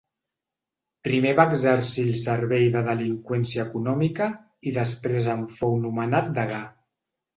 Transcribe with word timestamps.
Primer 1.07 1.33
va 1.39 1.45
exercir 1.49 2.05
al 2.07 2.15
servei 2.21 2.65
de 2.77 2.81
delinqüència 2.89 3.67
econòmica 3.69 4.31
i 4.71 4.75
després 4.79 5.29
en 5.35 5.45
fou 5.59 5.77
nomenat 5.85 6.33
degà. 6.41 6.59